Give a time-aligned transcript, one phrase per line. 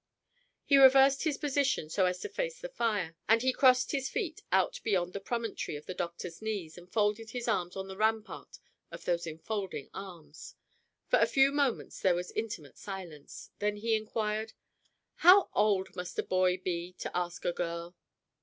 [0.65, 4.41] He reversed his position so as to face the fire; and he crossed his feet
[4.51, 8.57] out beyond the promontory of the doctor's knees and folded his arms on the rampart
[8.89, 10.55] of those enfolding arms.
[11.05, 13.51] For a few moments there was intimate silence.
[13.59, 14.53] Then he inquired:
[15.17, 17.95] "How old must a boy be to ask a girl?"